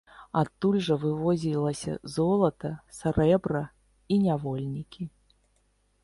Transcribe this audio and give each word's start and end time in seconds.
Адтуль 0.39 0.77
жа 0.85 0.95
вывозілася 1.01 1.93
золата, 2.13 2.71
срэбра 2.99 3.61
і 4.15 4.17
нявольнікі. 4.23 5.03